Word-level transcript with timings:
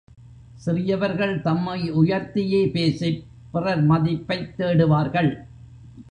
சிறியவர்கள் 0.55 1.41
தம்மை 1.41 1.91
உயர்த்தியே 1.91 2.71
பேசிப் 2.71 3.23
பிறர் 3.51 3.83
மதிப்பைத் 3.89 4.53
தேடுவார்கள். 4.57 5.31